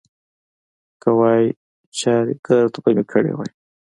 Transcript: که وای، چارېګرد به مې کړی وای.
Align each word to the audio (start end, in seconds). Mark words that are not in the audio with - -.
که 1.01 1.09
وای، 1.17 1.43
چارېګرد 1.97 2.73
به 2.83 2.89
مې 2.95 3.03
کړی 3.11 3.31
وای. 3.35 3.51